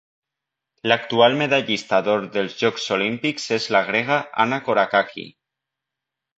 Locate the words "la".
3.77-3.85